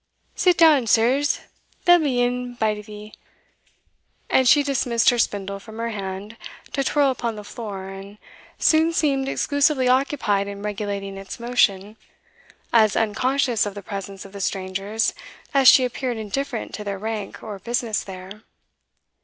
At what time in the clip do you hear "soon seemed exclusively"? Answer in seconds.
8.57-9.87